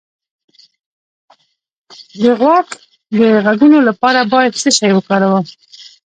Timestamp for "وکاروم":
4.93-5.45